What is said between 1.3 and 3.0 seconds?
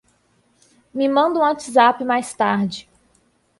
um WhatsApp mais tarde